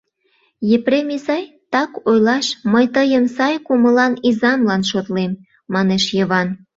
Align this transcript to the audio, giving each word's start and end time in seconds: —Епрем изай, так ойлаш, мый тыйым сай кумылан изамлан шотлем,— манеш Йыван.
—Епрем 0.75 1.07
изай, 1.15 1.43
так 1.73 1.91
ойлаш, 2.09 2.47
мый 2.71 2.85
тыйым 2.95 3.25
сай 3.35 3.55
кумылан 3.65 4.13
изамлан 4.29 4.81
шотлем,— 4.89 5.31
манеш 5.73 6.03
Йыван. 6.17 6.47